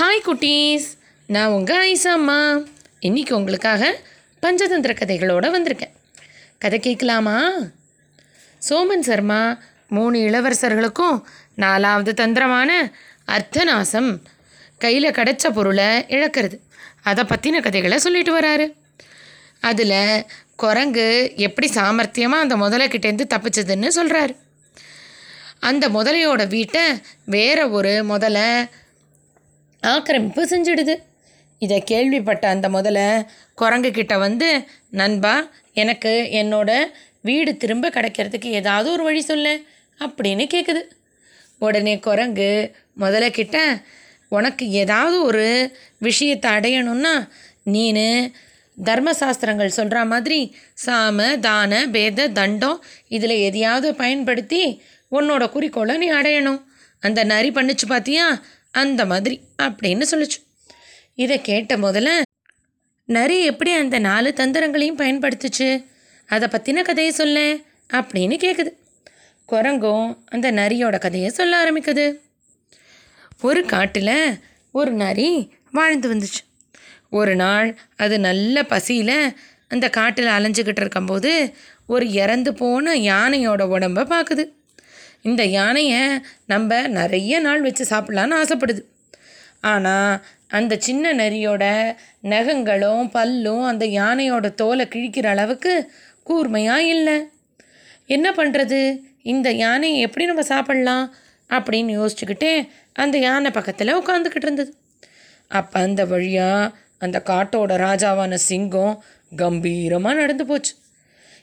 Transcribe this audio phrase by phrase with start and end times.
[0.00, 0.84] Hi குட்டீஸ்.
[1.26, 2.60] நான் உங்கள் ஐசா அம்மா.
[3.30, 4.00] உங்களுக்காக
[4.42, 5.92] பஞ்சதந்திர கதைகளோடு வந்திருக்கேன்.
[6.58, 7.52] கதை கேட்கலாமா?
[8.68, 11.22] சோமன் சர்மா மூணு இளவரசர்களுக்கும்
[11.54, 12.92] நாலாவது தந்திரமான
[13.26, 14.18] அர்த்தநாசம்
[14.78, 16.58] கையில் கிடைச்ச பொருளை இழக்கிறது.
[17.02, 18.72] அதை பற்றின கதைகளை சொல்லிட்டு வராரு.
[19.60, 20.24] அதில்
[20.56, 24.36] குரங்கு எப்படி சாமர்த்தியமாக அந்த முதலைக்கிட்டேருந்து தப்பிச்சதுன்னு சொல்கிறாரு
[25.60, 26.82] அந்த முதலையோட வீட்டை
[27.24, 28.68] வேற ஒரு முதலை
[29.92, 30.94] ஆக்கிரமிப்பு செஞ்சிடுது.
[31.62, 33.00] இதை கேள்விப்பட்ட அந்த முதல்ல
[33.54, 34.48] குரங்கு கிட்ட வந்து
[34.90, 35.34] நண்பா
[35.72, 36.70] எனக்கு என்னோட
[37.20, 39.54] வீடு திரும்ப கிடைக்கிறதுக்கு ஏதாவது ஒரு வழி சொல்லு
[39.98, 40.82] அப்படின்னு கேட்குது
[41.58, 42.50] உடனே குரங்கு
[43.00, 43.56] முதல்ல கிட்ட
[44.28, 45.46] உனக்கு ஏதாவது ஒரு
[45.98, 47.14] விஷயத்தை அடையணும்னா
[47.66, 48.08] நீனு
[48.78, 50.40] தர்மசாஸ்திரங்கள் சொல்கிற மாதிரி
[50.86, 54.62] சாம தான பேத தண்டம் இதில் எதையாவது பயன்படுத்தி
[55.12, 56.60] உன்னோட குறிக்கோளை நீ அடையணும்.
[57.02, 58.26] அந்த நரி பண்ணுச்சு பார்த்தியா
[58.76, 60.38] அந்த மாதிரி அப்படின்னு சொல்லுச்சு.
[61.14, 62.10] இதை கேட்ட முதல்ல
[63.08, 65.68] நரி எப்படி அந்த நாலு தந்திரங்களையும் பயன்படுத்துச்சு?
[66.26, 67.54] அதை பற்றின கதையை சொல்ல
[67.92, 68.72] அப்படின்னு கேட்குது
[69.48, 72.06] குரங்கும் அந்த நரியோட கதையை சொல்ல ஆரம்பிக்குது.
[73.42, 74.38] ஒரு காட்டில்
[74.72, 75.30] ஒரு நரி
[75.72, 76.42] வாழ்ந்து வந்துச்சு.
[77.10, 79.18] ஒரு நாள் அது நல்ல பசியில்
[79.68, 81.32] அந்த காட்டில் அலைஞ்சிக்கிட்டு இருக்கும்போது
[81.86, 84.44] ஒரு இறந்து போன யானையோட உடம்ப பார்க்குது
[85.22, 88.82] இந்த யானையை நம்ம நிறைய நாள் வச்சு சாப்பிட்லான்னு ஆசைப்படுது.
[89.60, 91.64] ஆனால் அந்த சின்ன நரியோட
[92.22, 97.16] நகங்களும் பல்லும் அந்த யானையோட தோலை கிழிக்கிற அளவுக்கு கூர்மையாக இல்லை.
[98.06, 98.80] என்ன பண்ணுறது
[99.22, 101.12] இந்த யானையை எப்படி நம்ம சாப்பிட்லாம்?
[101.50, 104.74] அப்படின்னு யோசிச்சுக்கிட்டே அந்த யானை பக்கத்தில் உட்காந்துக்கிட்டு இருந்தது.
[105.48, 109.02] அப்போ அந்த வழியாக அந்த காட்டோட ராஜாவான சிங்கம்
[109.36, 110.74] கம்பீரமாக நடந்து போச்சு.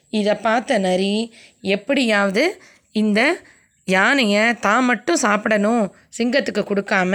[0.10, 3.38] இதை பார்த்த நரி எப்படியாவது இந்த
[3.88, 5.86] யானையை தான் மட்டும் சாப்பிடணும்
[6.18, 7.14] சிங்கத்துக்கு கொடுக்காம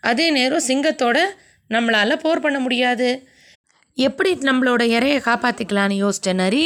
[0.00, 1.18] அதே நேரம் சிங்கத்தோட
[1.70, 3.08] நம்மளால் போர் பண்ண முடியாது.
[3.98, 6.64] எப்படி நம்மளோட இறையை காப்பாற்றிக்கலான்னு யோசிச்ச நரி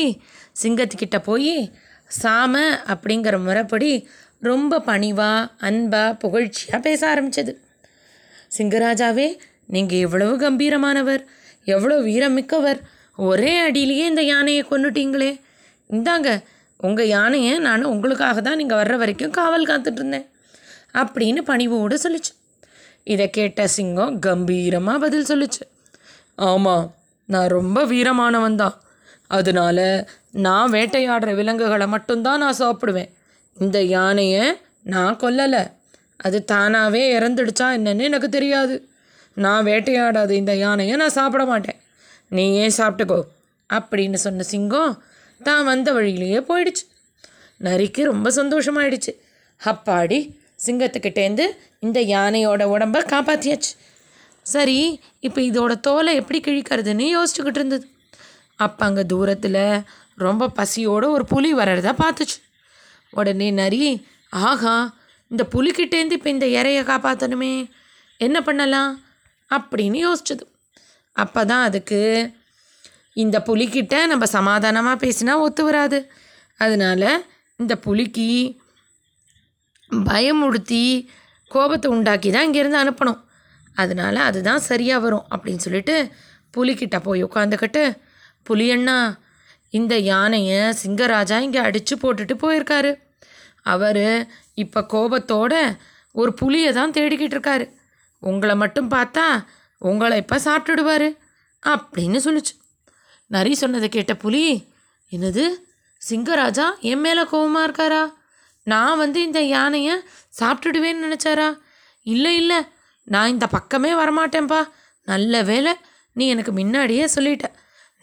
[0.63, 1.55] சிங்கத்துக்கிட்ட போய்
[2.23, 2.55] சாம
[2.93, 3.91] அப்படிங்கிற முறைப்படி
[4.43, 7.53] ரொம்ப பணிவாக அன்பாக புகழ்ச்சியாக பேச ஆரம்பிச்சது.
[8.57, 9.29] சிங்கராஜாவே
[9.75, 11.23] நீங்கள் எவ்வளவு கம்பீரமானவர்
[11.67, 12.81] எவ்வளோ வீரமிக்கவர்
[13.19, 15.31] ஒரே அடியிலேயே இந்த யானையை கொண்டுட்டீங்களே
[15.91, 16.29] இந்தாங்க
[16.87, 20.27] உங்கள் யானையை நான் உங்களுக்காக தான் நீங்கள் வர்ற வரைக்கும் காவல் காத்துட்ருந்தேன்
[21.01, 22.33] அப்படின்னு பணிவோடு சொல்லுச்சு.
[23.05, 25.65] இதை கேட்ட சிங்கம் கம்பீரமாக பதில் சொல்லுச்சு.
[26.35, 26.87] ஆமாம்
[27.25, 28.77] நான் ரொம்ப வீரமானவன் தான்.
[29.27, 33.11] அதனால நான் வேட்டையாடுற விலங்குகளை மட்டும்தான் நான் சாப்பிடுவேன்.
[33.57, 34.45] இந்த யானையை
[34.83, 35.63] நான் கொல்லலை.
[36.17, 38.77] அது தானாகவே இறந்துடுச்சா என்னன்னு எனக்கு தெரியாது.
[39.37, 41.79] நான் வேட்டையாடாத இந்த யானையை நான் சாப்பிட மாட்டேன்.
[42.29, 43.21] நீ ஏன் சாப்பிட்டுக்கோ
[43.71, 44.93] அப்படின்னு சொன்ன சிங்கம்
[45.49, 46.85] தான் வந்த வழியிலேயே போயிடுச்சு.
[47.67, 49.13] நரிக்கு ரொம்ப சந்தோஷமாயிடுச்சு.
[49.61, 50.19] அப்பாடி
[50.65, 51.47] சிங்கத்துக்கிட்டேருந்து
[51.87, 53.73] இந்த யானையோட உடம்ப காப்பாற்றியாச்சு
[54.53, 54.77] சரி
[55.27, 57.85] இப்போ இதோட தோலை எப்படி கிழிக்கிறதுன்னு யோசிச்சுக்கிட்டு இருந்தது.
[58.65, 59.63] அப்போ அங்கே தூரத்தில்
[60.25, 62.39] ரொம்ப பசியோடு ஒரு புலி வர்றதா பார்த்துச்சு.
[63.19, 63.83] உடனே நரி
[64.49, 64.75] ஆகா
[65.31, 67.53] இந்த புலிக்கிட்டேருந்து இப்போ இந்த இறையை காப்பாற்றணுமே
[68.21, 68.93] என்ன பண்ணலாம்?
[69.51, 70.45] அப்படின்னு யோசிச்சது.
[71.17, 72.01] அப்போ தான் அதுக்கு
[73.23, 75.99] இந்த புலிக்கிட்ட நம்ம சமாதானமாக பேசினா ஒத்து வராது.
[76.65, 77.11] அதனால்
[77.61, 78.27] இந்த புலிக்கு
[79.91, 80.85] பயமுடுத்தி
[81.55, 83.21] கோபத்தை உண்டாக்கி தான் இங்கேருந்து அனுப்பணும்.
[83.83, 85.97] அதனால் அதுதான் சரியாக வரும் அப்படின்னு சொல்லிட்டு
[86.57, 87.83] புலிக்கிட்ட போய் உட்காந்துக்கிட்டு
[88.49, 88.99] புலியண்ணா
[89.79, 92.93] இந்த யானையை சிங்கராஜா இங்கே அடித்து போட்டுட்டு போயிருக்காரு.
[93.75, 94.05] அவர்
[94.63, 95.55] இப்போ கோபத்தோட
[96.21, 97.67] ஒரு புலியை தான் தேடிக்கிட்டு இருக்காரு.
[98.23, 99.27] உங்களை மட்டும் பார்த்தா
[99.91, 101.09] உங்களை இப்போ சாப்பிட்டுடுவார்.
[101.63, 102.55] அப்படின்னு சொல்லிச்சு.
[103.29, 104.73] நரி சொன்னதை கேட்ட புலி
[105.11, 105.49] என்னது?
[106.11, 108.13] சிங்கராஜா என் மேலே கோபமாக இருக்காரா?
[108.63, 109.97] நான் வந்து இந்த யானையை
[110.41, 111.59] சாப்பிட்டுடுவேன்னு நினச்சாரா?
[112.03, 112.57] இல்லை இல்லை
[113.05, 114.69] நான் இந்த பக்கமே வரமாட்டேன்ப்பா
[115.05, 115.75] நல்ல வேலை
[116.13, 117.45] நீ எனக்கு முன்னாடியே சொல்லிட்ட.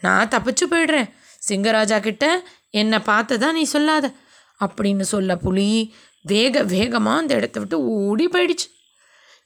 [0.00, 1.10] நான் தப்பிச்சு போயிடுறேன்.
[1.48, 4.12] சிங்கராஜா கிட்ட என்னை பார்த்ததா நீ சொல்லாத.
[4.60, 8.68] அப்படின்னு சொல்ல புலி வேக வேகமாக அந்த இடத்த விட்டு ஓடி போயிடுச்சு.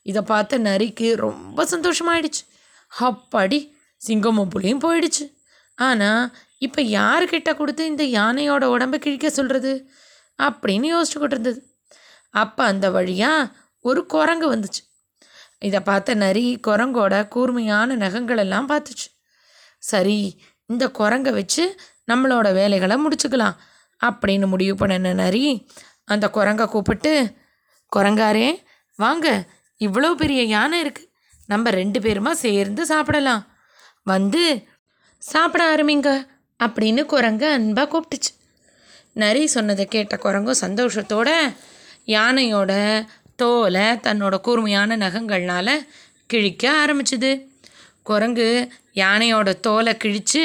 [0.02, 2.42] இதை பார்த்த நரிக்கு ரொம்ப சந்தோஷமாயிடுச்சு.
[3.00, 3.72] அப்பாடி
[4.06, 5.39] சிங்கமும் புலியும் போயிடுச்சு.
[5.80, 6.22] ஆனால்
[6.66, 9.72] இப்போ யாருக்கிட்ட கொடுத்து இந்த யானையோட உடம்பை கிழிக்க சொல்கிறது
[10.38, 11.60] அப்படின்னு யோசிச்சுக்கிட்டு இருந்தது
[12.34, 13.50] அப்போ அந்த வழியாக
[13.84, 14.82] ஒரு குரங்கு வந்துச்சு.
[15.66, 19.08] இதை பார்த்த நரி குரங்கோட கூர்மையான நகங்களெல்லாம் பார்த்துச்சு.
[19.82, 20.18] சரி
[20.70, 21.64] இந்த குரங்கை வச்சு
[22.10, 23.58] நம்மளோட வேலைகளை முடிச்சுக்கலாம்
[24.00, 25.44] அப்படின்னு முடிவு பண்ணின நரி
[26.12, 27.12] அந்த குரங்கை கூப்பிட்டு
[27.92, 28.48] குரங்காரே
[28.98, 29.26] வாங்க
[29.80, 31.08] இவ்வளோ பெரிய யானை இருக்குது
[31.48, 33.42] நம்ம ரெண்டு பேருமா சேர்ந்து சாப்பிடலாம்.
[34.06, 34.42] வந்து
[35.22, 36.10] சாப்பிட ஆரம்பிங்க
[36.60, 38.32] அப்படின்னு குரங்கு அன்பாக கூப்பிட்டுச்சு.
[39.22, 41.30] நரி சொன்னதை கேட்ட குரங்கும் சந்தோஷத்தோட
[42.16, 42.72] யானையோட
[43.40, 45.74] தோலை தன்னோட கூர்மையான நகங்கள்னால்
[46.30, 47.32] கிழிக்க ஆரம்பிச்சுது.
[48.08, 48.48] குரங்கு
[49.02, 50.42] யானையோட தோலை கிழித்து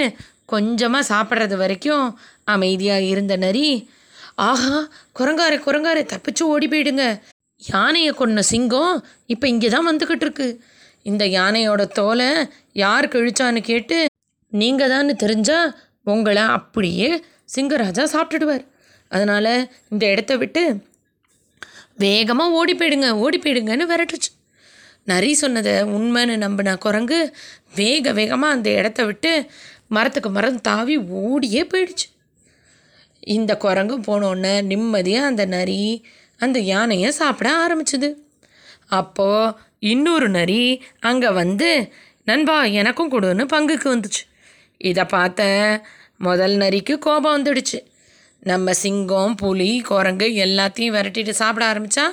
[0.53, 2.07] கொஞ்சமாக சாப்பிட்றது வரைக்கும்
[2.55, 3.67] அமைதியாக இருந்த நரி
[4.47, 4.79] ஆஹா
[5.19, 7.05] குரங்காரே குரங்காரே தப்பிச்சு ஓடி போயிடுங்க.
[7.61, 8.95] யானையை கொன்ன சிங்கம்
[9.33, 10.47] இப்போ இங்கே தான் வந்துக்கிட்டு இருக்கு.
[11.11, 12.29] இந்த யானையோட தோலை
[12.83, 13.97] யார் கிழிச்சான்னு கேட்டு
[14.61, 15.59] நீங்கள் தான் தெரிஞ்சா
[16.13, 17.09] உங்களை அப்படியே
[17.53, 18.65] சிங்கராஜா சாப்பிட்டுடுவார்.
[19.11, 19.53] அதனால்
[19.91, 20.63] இந்த இடத்த விட்டு
[22.03, 24.31] வேகமாக ஓடி போயிடுங்க ஓடி போயிடுங்கன்னு விரட்டுச்சு.
[25.11, 27.19] நரி சொன்னதை உண்மைன்னு நம்பின குரங்கு
[27.79, 29.31] வேக வேகமாக அந்த இடத்த விட்டு
[29.95, 32.07] மரத்துக்கு மரம் தாவி ஓடியே போயிடுச்சு.
[33.37, 35.81] இந்த குரங்கு போனோடனே நிம்மதியாக அந்த நரி
[36.39, 38.09] அந்த யானையை சாப்பிட ஆரம்பிச்சுது.
[38.99, 39.53] அப்போது
[39.91, 40.61] இன்னொரு நரி
[41.09, 41.69] அங்கே வந்து
[42.29, 44.23] நண்பா எனக்கும் கொடுன்னு பங்குக்கு வந்துச்சு.
[44.77, 45.41] இதை பார்த்த
[46.17, 47.79] முதல் நரிக்கு கோபம் வந்துடுச்சு.
[48.39, 52.05] நம்ம சிங்கம் புலி குரங்கு எல்லாத்தையும் விரட்டிட்டு சாப்பிட ஆரம்பித்தா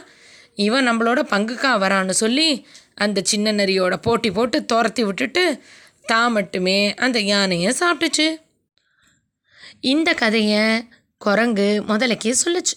[0.55, 5.63] இவன் நம்மளோட பங்குக்கா வரான்னு சொல்லி அந்த சின்ன நரியோட போட்டி போட்டு துரத்தி விட்டுட்டு
[6.07, 8.29] தான் மட்டுமே அந்த யானையை சாப்பிட்டுச்சு.
[9.81, 10.89] இந்த கதையை
[11.19, 12.75] குரங்கு முதலைக்கே சொல்லுச்சு.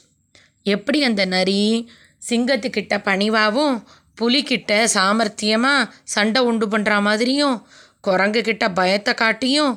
[0.62, 1.90] எப்படி அந்த நரி
[2.30, 3.84] சிங்கத்துக்கிட்ட பணிவாகவும்
[4.22, 7.68] புலிக்கிட்ட சாமர்த்தியமாக சண்டை உண்டு பண்ணுற மாதிரியும்
[8.06, 9.74] குரங்கு கிட்ட பயத்தை காட்டியும்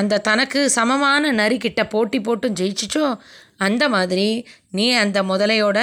[0.00, 3.04] அந்த தனக்கு சமமான நரிக்கிட்ட போட்டி போட்டும் ஜெயிச்சிச்சோ?
[3.66, 4.26] அந்த மாதிரி
[4.76, 5.78] நீ அந்த முதலையோட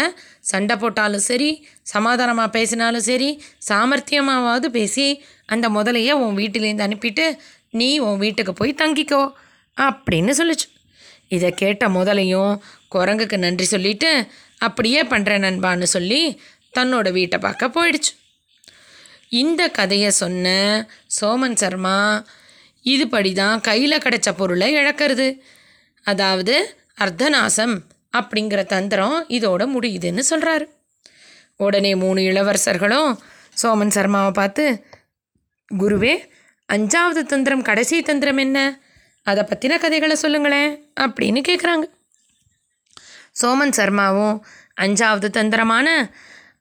[0.52, 1.50] சண்டை போட்டாலும் சரி
[1.94, 3.30] சமாதானமாக பேசினாலும் சரி
[3.70, 5.08] சாமர்த்தியமாவது பேசி
[5.46, 7.26] அந்த முதலையை உன் வீட்டிலேருந்து அனுப்பிட்டு
[7.80, 9.22] நீ உன் வீட்டுக்கு போய் தங்கிக்கோ
[9.78, 10.68] அப்படின்னு சொல்லுச்சு.
[11.36, 12.54] இதை கேட்ட முதலையும்
[12.96, 14.12] குரங்குக்கு நன்றி சொல்லிட்டு
[14.58, 16.22] அப்படியே பண்ணுறேன் நண்பான்னு சொல்லி
[16.78, 18.12] தன்னோட வீட்டை பார்க்க போயிடுச்சு.
[19.34, 20.48] இந்த கதையை சொன்ன
[21.22, 21.98] சோமன் சர்மா
[22.86, 25.28] இதுபடி தான் கையில் கிடைச்ச பொருளை இழக்கிறது.
[26.06, 26.56] அதாவது
[27.00, 27.76] அர்த்தநாசம்
[28.18, 30.66] அப்படிங்கிற தந்திரம் இதோட முடியுதுன்னு சொல்கிறாரு
[31.58, 33.12] உடனே மூணு இளவரசர்களும்
[33.62, 34.66] சோமன் சர்மாவை பார்த்து
[35.72, 36.14] குருவே
[36.70, 38.60] அஞ்சாவது தந்திரம் கடைசி தந்திரம் என்ன?
[39.28, 40.72] அதை பற்றின கதைகளை சொல்லுங்களேன்
[41.02, 41.86] அப்படின்னு கேட்குறாங்க
[43.42, 44.36] சோமன் சர்மாவும்
[44.82, 45.88] அஞ்சாவது தந்திரமான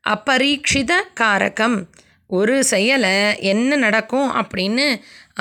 [0.08, 1.78] அபரீட்சித காரகம்
[2.38, 3.14] ஒரு செயலை
[3.52, 4.87] என்ன நடக்கும் அப்படின்னு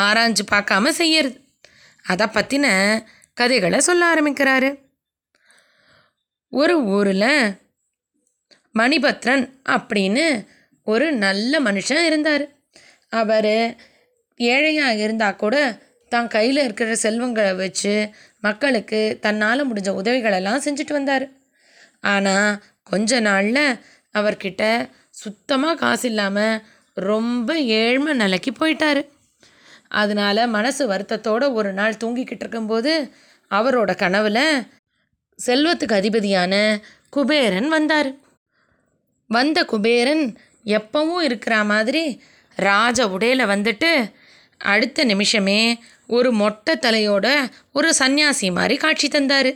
[0.05, 1.37] ஆராய்ஞ்சு பார்க்காம செய்யறது.
[2.11, 2.67] அதை பற்றின
[3.39, 4.69] கதைகளை சொல்ல ஆரம்பிக்கிறாரு.
[6.53, 7.29] ஒரு ஊரில்
[8.75, 9.45] மணிபத்ரன்
[9.75, 10.25] அப்படின்னு
[10.87, 12.45] ஒரு நல்ல மனுஷன் இருந்தார்.
[13.21, 13.53] அவர்
[14.39, 15.55] ஏழையாக இருந்தால் கூட
[16.11, 17.93] தான் கையில் இருக்கிற செல்வங்களை வச்சு
[18.45, 21.25] மக்களுக்கு தன்னால் முடிஞ்ச உதவிகளெல்லாம் செஞ்சுட்டு வந்தார்.
[22.13, 22.51] ஆனால்
[22.91, 23.65] கொஞ்ச நாளில்
[24.19, 24.63] அவர்கிட்ட
[25.21, 26.61] சுத்தமாக காசு இல்லாமல்
[26.93, 29.07] ரொம்ப ஏழ்மை நிலைக்கு போயிட்டார்.
[29.87, 33.13] அதனால மனசு வருத்தத்தோட ஒரு நாள் தூங்கிக்கிட்டு இருக்கும்போது
[33.51, 34.67] அவரோட கனவில்
[35.45, 38.15] செல்வத்துக்கு அதிபதியான குபேரன் வந்தார்.
[39.27, 42.23] வந்த குபேரன் எப்பவும் இருக்கிற மாதிரி
[42.55, 44.11] ராஜ உடையில் வந்துட்டு
[44.57, 49.53] அடுத்த நிமிஷமே ஒரு மொட்டை தலையோட ஒரு சந்நியாசி மாதிரி காட்சி தந்தார்.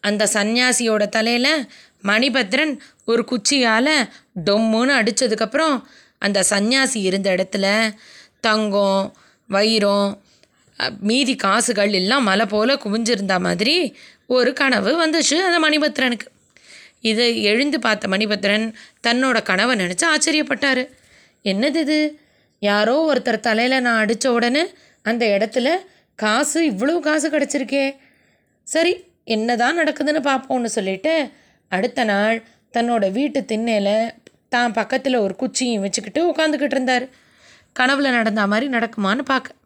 [0.00, 1.70] அந்த சந்நியாசியோட தலையில்
[2.02, 4.08] மணிபத்ரன் ஒரு குச்சியால்
[4.44, 5.82] டொம்முன்னு அடித்ததுக்கப்புறம்
[6.22, 7.66] அந்த சந்நியாசி இருந்த இடத்துல
[8.40, 9.04] தங்கம்
[9.48, 10.10] வைரம்
[11.00, 13.74] மீதி காசுகள் எல்லாம் மலை போல் குவிஞ்சிருந்த மாதிரி
[14.26, 15.36] ஒரு கனவு வந்துச்சு.
[15.38, 16.26] அந்த மணிபத்ரனுக்கு.
[17.00, 18.66] இதை எழுந்து பார்த்த மணிபத்ரன்
[19.06, 20.82] தன்னோட கனவை நினச்சி ஆச்சரியப்பட்டார்.
[21.44, 21.98] என்னது இது?
[22.62, 24.64] யாரோ ஒருத்தர் தலையில் நான் அடித்த உடனே
[25.02, 25.68] அந்த இடத்துல
[26.18, 27.86] காசு இவ்வளோ காசு கிடச்சிருக்கே.
[28.66, 28.92] சரி
[29.34, 31.14] என்னதான் நடக்குதுன்னு பார்ப்போம்னு சொல்லிட்டு
[31.70, 32.38] அடுத்த நாள்
[32.74, 33.96] தன்னோட வீட்டு திண்ணையில்
[34.54, 37.04] தான் பக்கத்தில் ஒரு குச்சியும் வச்சுக்கிட்டு உட்காந்துக்கிட்டு இருந்தார்.
[37.76, 39.60] கனவுல நடந்த மாதிரி நடக்குமான்னு பார்க்க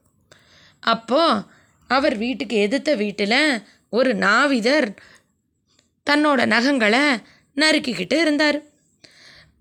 [0.83, 1.43] அப்போது
[1.91, 3.41] அவர் வீட்டுக்கு எதிர்த்த வீட்டில்
[3.93, 4.89] ஒரு நாவிதர்
[6.07, 7.05] தன்னோட நகங்களை
[7.57, 8.59] நறுக்கிக்கிட்டு இருந்தார்.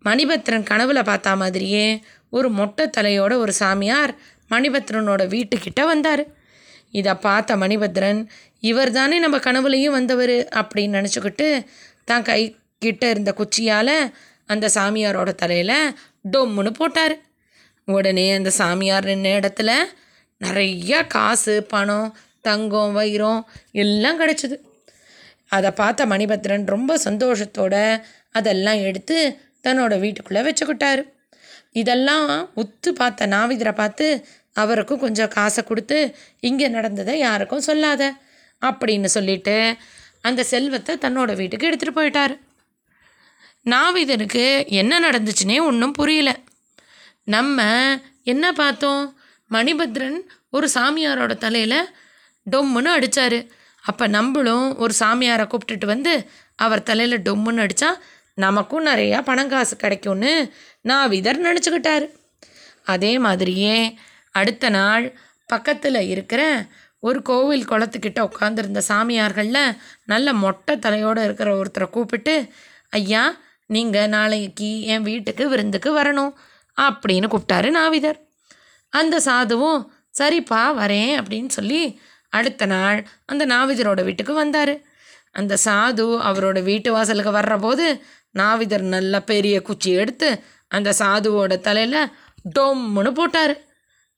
[0.05, 1.86] மணிபத்ரன் கனவுல பார்த்தா மாதிரியே
[2.34, 4.12] ஒரு மொட்டை தலையோட ஒரு சாமியார்
[4.50, 6.24] மணிபத்ரனோட வீட்டுக்கிட்ட வந்தார்.
[6.94, 8.20] இதை பார்த்த மணிபத்ரன்
[8.63, 11.48] இவர் தானே நம்ம கனவுலையும் வந்தவர் அப்படின்னு நினச்சிக்கிட்டு
[12.10, 12.41] தான் கை
[12.82, 13.96] கிட்ட இருந்த குச்சியால்
[14.46, 15.78] அந்த சாமியாரோட தலையில்
[16.34, 17.16] டொம்முன்னு போட்டார்.
[17.88, 19.72] உடனே அந்த சாமியார் நின்ன இடத்துல
[20.42, 23.42] நிறையா காசு பணம் தங்கம் வைரம்
[23.84, 24.56] எல்லாம் கிடச்சிது.
[25.56, 27.75] அதை பார்த்த மணிபத்ரன் ரொம்ப சந்தோஷத்தோட
[28.32, 29.18] அதெல்லாம் எடுத்து
[29.68, 31.04] தன்னோட வீட்டுக்குள்ளே வச்சுக்கிட்டாரு.
[31.82, 32.30] இதெல்லாம்
[32.62, 34.08] உத்து பார்த்த நாவிதரை பார்த்து
[34.62, 35.98] அவருக்கும் கொஞ்சம் காசை கொடுத்து
[36.40, 38.04] இங்கே நடந்ததை யாருக்கும் சொல்லாத
[38.62, 39.56] அப்படின்னு சொல்லிட்டு
[40.22, 42.36] அந்த செல்வத்தை தன்னோட வீட்டுக்கு எடுத்துகிட்டு போயிட்டார்.
[43.69, 46.39] நாவிதனுக்கு என்ன நடந்துச்சுன்னே ஒன்றும் புரியல.
[47.24, 47.62] நம்ம
[48.24, 49.19] என்ன பார்த்தோம்?
[49.51, 50.17] மணிபத்ரன்
[50.50, 51.89] ஒரு சாமியாரோட தலையில்
[52.51, 53.45] டொம்முன்னு அடித்தார்
[53.81, 57.89] அப்போ நம்மளும் ஒரு சாமியாரை கூப்பிட்டுட்டு வந்து அவர் தலையில் டொம்முன்னு அடித்தா
[58.34, 60.53] நமக்கும் நிறையா பணம் காசு கிடைக்கும்னு
[60.84, 62.05] நாவிதர் நினச்சிக்கிட்டார்.
[62.84, 64.00] அதே மாதிரியே
[64.31, 66.65] அடுத்த நாள் பக்கத்தில் இருக்கிற
[67.00, 72.53] ஒரு கோவில் குளத்துக்கிட்ட உட்காந்துருந்த சாமியார்களில் நல்ல மொட்டை தலையோடு இருக்கிற ஒருத்தரை கூப்பிட்டு
[72.89, 76.34] ஐயா நீங்கள் நாளைக்கு என் வீட்டுக்கு விருந்துக்கு வரணும்
[76.81, 78.19] அப்படின்னு கூப்பிட்டாரு நாவிதர்.
[78.89, 79.86] அந்த சாதுவும்
[80.19, 84.81] சரிப்பா வரேன் அப்படின்னு சொல்லி அடுத்த நாள் அந்த நாவிதரோட வீட்டுக்கு வந்தார்.
[85.31, 92.13] அந்த சாது அவரோட வீட்டு வாசலுக்கு வர்றபோது நாவிதர் நல்ல பெரிய குச்சி எடுத்து அந்த சாதுவோட தலையில்
[92.60, 93.57] டொம்முன்னு போட்டார்.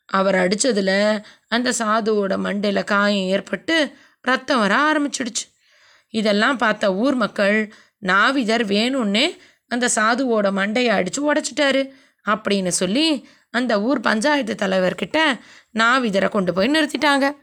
[0.05, 5.45] அவர் அடித்ததில் அந்த சாதுவோட மண்டையில் காயம் ஏற்பட்டு ரத்தம் வர ஆரம்பிச்சிடுச்சு.
[6.09, 9.37] இதெல்லாம் பார்த்த ஊர் மக்கள் நாவிதர் வேணும்னே
[9.67, 11.89] அந்த சாதுவோட மண்டையை அடித்து உடச்சிட்டாரு
[12.25, 15.39] அப்படின்னு சொல்லி அந்த ஊர் பஞ்சாயத்து தலைவர்கிட்ட
[15.77, 17.35] நாவிதரை கொண்டு போய் நிறுத்திட்டாங்க.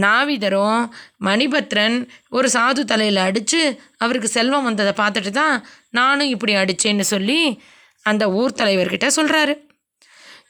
[0.00, 0.90] நாவிதரும்
[1.24, 7.62] மணிபத்ரன் ஒரு சாது தலையில் அடித்து அவருக்கு செல்வம் வந்ததை பார்த்துட்டு தான் நானும் இப்படி அடித்தேன்னு சொல்லி
[8.02, 9.66] அந்த ஊர் தலைவர்கிட்ட சொல்கிறாரு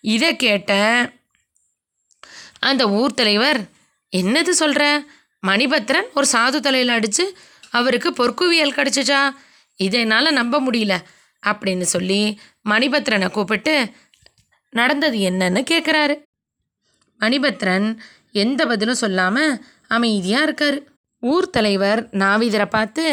[0.00, 0.72] இதை கேட்ட
[2.60, 3.60] அந்த ஊர் தலைவர்
[4.16, 5.06] என்னது சொல்கிற
[5.46, 7.36] மணிபத்ரன் ஒரு சாது தலையில் அடித்து
[7.78, 9.20] அவருக்கு பொற்குவியல் கிடச்சிச்சா?
[9.78, 10.94] இதை என்னால் நம்ப முடியல
[11.42, 12.22] அப்படின்னு சொல்லி
[12.70, 13.74] மணிபத்ரனை கூப்பிட்டு
[14.72, 16.14] நடந்தது என்னன்னு கேட்குறாரு
[17.20, 17.88] மணிபத்ரன்
[18.42, 19.52] எந்த பதிலும் சொல்லாமல்
[19.88, 20.78] அமைதியாக இருக்கார்.
[21.22, 23.04] ஊர் தலைவர் நாவிதரை பார்த்து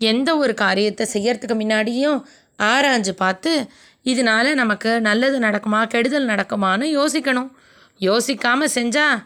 [0.00, 2.18] எந்த ஒரு காரியத்தை செய்யறதுக்கு முன்னாடியும்
[2.58, 3.52] ஆராய்ஞ்சு பார்த்து
[4.04, 7.50] இதனால நமக்கு நல்லது நடக்குமா கெடுதல் நடக்குமான்னு யோசிக்கணும்.
[8.00, 9.22] யோசிக்காமல் செஞ்சால்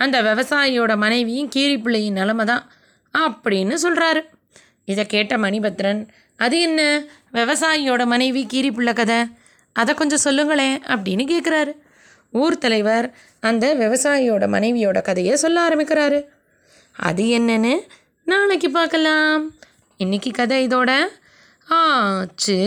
[0.00, 2.64] அந்த விவசாயியோட மனைவியும் கீரிப்பிள்ளையின் நிலமை தான்
[3.18, 4.20] அப்படின்னு சொல்கிறாரு
[4.84, 7.04] இதை கேட்ட மணிபத்ரன் அது என்ன?
[7.32, 9.24] விவசாயியோட மனைவி கீரிப்புள்ள கதை?
[9.72, 11.72] அதை கொஞ்சம் சொல்லுங்களேன் அப்படின்னு கேட்குறாரு
[12.30, 16.24] ஊர் தலைவர் அந்த விவசாயியோட மனைவியோட கதையை சொல்ல ஆரம்பிக்கிறாரு.
[16.92, 17.80] அது என்னன்னு
[18.24, 19.54] நாளைக்கு பார்க்கலாம்
[19.96, 21.06] இன்னைக்கு கதை இதோட
[21.68, 22.58] ஆச்சு.